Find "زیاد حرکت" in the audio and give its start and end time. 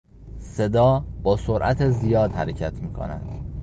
1.89-2.73